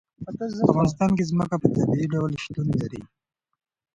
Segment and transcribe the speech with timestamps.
[0.23, 3.01] په افغانستان کې ځمکه په طبیعي ډول شتون لري.